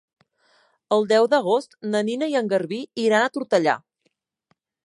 [0.97, 3.81] El deu d'agost na Nina i en Garbí iran a Tortellà.